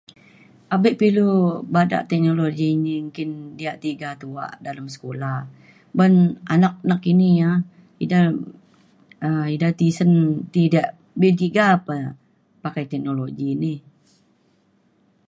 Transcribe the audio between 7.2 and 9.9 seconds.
ia’ ida hm ida